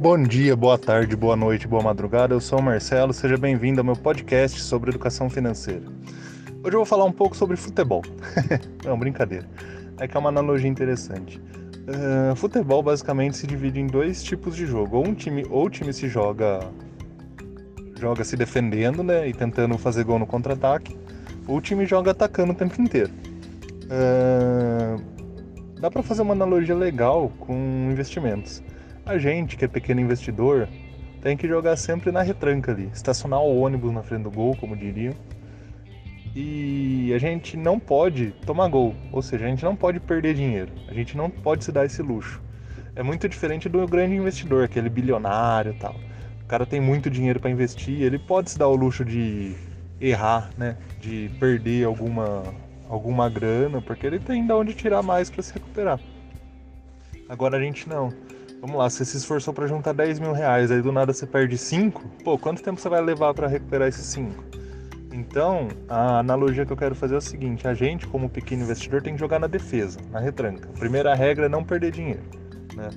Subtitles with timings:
[0.00, 2.32] Bom dia, boa tarde, boa noite, boa madrugada.
[2.32, 5.82] Eu sou o Marcelo, seja bem-vindo ao meu podcast sobre educação financeira.
[6.64, 8.00] Hoje eu vou falar um pouco sobre futebol.
[8.82, 9.46] Não, brincadeira.
[9.98, 11.38] É que é uma analogia interessante.
[11.38, 14.96] Uh, futebol basicamente se divide em dois tipos de jogo.
[14.96, 16.60] Ou um time, ou o time se joga
[18.00, 20.96] joga se defendendo, né, e tentando fazer gol no contra-ataque,
[21.46, 23.12] ou o time joga atacando o tempo inteiro.
[23.84, 24.98] Uh,
[25.78, 28.62] dá para fazer uma analogia legal com investimentos.
[29.04, 30.68] A gente, que é pequeno investidor,
[31.20, 34.76] tem que jogar sempre na retranca ali, estacionar o ônibus na frente do gol, como
[34.76, 35.14] diriam.
[36.34, 40.70] E a gente não pode tomar gol, ou seja, a gente não pode perder dinheiro,
[40.88, 42.40] a gente não pode se dar esse luxo.
[42.94, 45.96] É muito diferente do grande investidor, aquele bilionário e tal.
[46.42, 49.54] O cara tem muito dinheiro para investir, ele pode se dar o luxo de
[50.00, 50.76] errar, né?
[51.00, 52.42] De perder alguma,
[52.88, 56.00] alguma grana, porque ele tem de onde tirar mais para se recuperar.
[57.28, 58.12] Agora a gente não.
[58.60, 61.56] Vamos lá, você se esforçou para juntar 10 mil reais, aí do nada você perde
[61.56, 64.44] 5, pô, quanto tempo você vai levar para recuperar esses 5?
[65.12, 69.02] Então, a analogia que eu quero fazer é o seguinte: a gente, como pequeno investidor,
[69.02, 70.68] tem que jogar na defesa, na retranca.
[70.68, 72.22] A primeira regra é não perder dinheiro.
[72.76, 72.90] Né?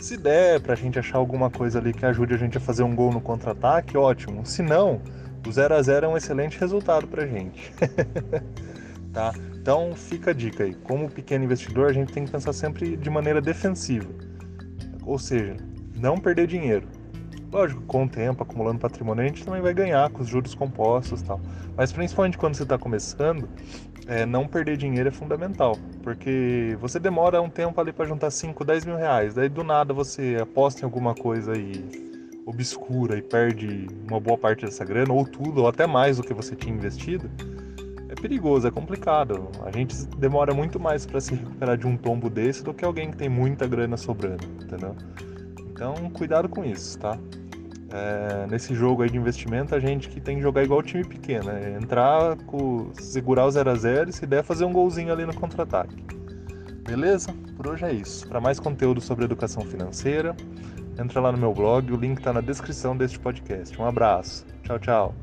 [0.00, 2.84] Se der para a gente achar alguma coisa ali que ajude a gente a fazer
[2.84, 4.46] um gol no contra-ataque, ótimo.
[4.46, 5.02] Se não,
[5.46, 7.72] o 0 a 0 é um excelente resultado para a gente.
[9.12, 9.34] tá?
[9.60, 10.74] Então, fica a dica aí.
[10.74, 14.29] Como pequeno investidor, a gente tem que pensar sempre de maneira defensiva
[15.10, 15.56] ou seja,
[15.96, 16.86] não perder dinheiro.
[17.52, 21.20] Lógico, com o tempo, acumulando patrimônio, a gente também vai ganhar com os juros compostos
[21.20, 21.40] e tal.
[21.76, 23.48] Mas principalmente quando você está começando,
[24.06, 25.76] é, não perder dinheiro é fundamental.
[26.04, 29.34] Porque você demora um tempo ali para juntar 5, 10 mil reais.
[29.34, 31.84] Daí do nada você aposta em alguma coisa aí
[32.46, 36.32] obscura e perde uma boa parte dessa grana, ou tudo, ou até mais do que
[36.32, 37.28] você tinha investido
[38.10, 39.48] é perigoso, é complicado.
[39.64, 43.10] A gente demora muito mais para se recuperar de um tombo desse do que alguém
[43.10, 44.96] que tem muita grana sobrando, entendeu?
[45.70, 47.16] Então, cuidado com isso, tá?
[47.92, 51.50] É, nesse jogo aí de investimento, a gente que tem que jogar igual time pequeno,
[51.50, 55.24] é entrar, com, segurar o 0 a 0 e se der fazer um golzinho ali
[55.24, 55.96] no contra-ataque.
[56.84, 57.32] Beleza?
[57.56, 58.28] Por hoje é isso.
[58.28, 60.36] Para mais conteúdo sobre educação financeira,
[60.98, 63.80] entra lá no meu blog, o link está na descrição deste podcast.
[63.80, 64.44] Um abraço.
[64.64, 65.14] Tchau, tchau.